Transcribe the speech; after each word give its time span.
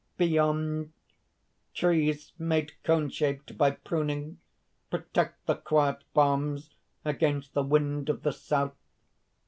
Beyond, 0.17 0.93
trees, 1.75 2.33
made 2.39 2.71
cone 2.83 3.09
shaped 3.11 3.55
by 3.55 3.69
pruning, 3.69 4.39
protect 4.89 5.45
the 5.45 5.53
quiet 5.57 6.03
farms 6.15 6.73
against 7.05 7.53
the 7.53 7.61
wind 7.61 8.09
of 8.09 8.23
the 8.23 8.33
south. 8.33 8.73